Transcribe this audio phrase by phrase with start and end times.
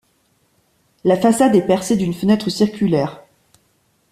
[1.03, 3.23] La façade est percée d'une fenêtre circulaire.